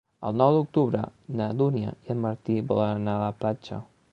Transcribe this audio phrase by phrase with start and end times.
[0.27, 1.03] El nou d'octubre
[1.41, 3.83] na Dúnia i en Martí volen anar a la platja.